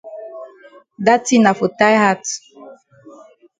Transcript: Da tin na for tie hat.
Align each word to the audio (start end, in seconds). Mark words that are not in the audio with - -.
Da 1.05 1.15
tin 1.25 1.41
na 1.43 1.51
for 1.59 1.71
tie 1.79 1.95
hat. 2.03 2.23